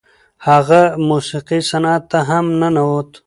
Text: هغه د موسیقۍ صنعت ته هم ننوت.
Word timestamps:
هغه 0.47 0.81
د 0.91 0.93
موسیقۍ 1.07 1.61
صنعت 1.69 2.03
ته 2.11 2.19
هم 2.29 2.45
ننوت. 2.59 3.11